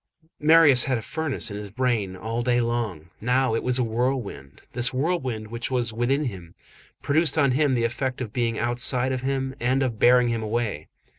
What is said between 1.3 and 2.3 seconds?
in his brain